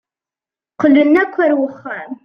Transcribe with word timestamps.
Qqlen 0.75 1.13
akk 1.23 1.35
ar 1.45 1.51
wexxam. 1.59 2.11